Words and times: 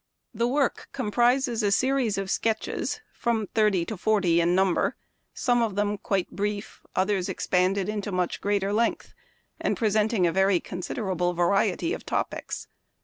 The 0.33 0.47
work 0.47 0.89
comprises 0.93 1.61
a 1.61 1.71
series 1.71 2.17
of 2.17 2.31
sketches, 2.31 3.01
from 3.13 3.45
thirty 3.53 3.85
to 3.85 3.95
forty 3.95 4.41
in 4.41 4.55
number, 4.55 4.95
some 5.31 5.61
of 5.61 5.75
them 5.75 5.99
quite 5.99 6.31
brief, 6.31 6.81
others 6.95 7.29
expanded 7.29 7.87
into 7.87 8.11
much 8.11 8.41
greater 8.41 8.73
length, 8.73 9.13
and 9.59 9.77
presenting 9.77 10.25
a 10.25 10.31
very 10.31 10.59
considerable 10.59 11.35
variety 11.35 11.93
of 11.93 12.03
topics. 12.03 12.67